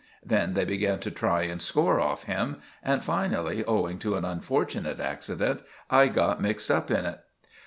[0.25, 4.99] Then they began to try and score off him, and finally, owing to an unfortunate
[4.99, 7.19] accident, I got mixed up in it.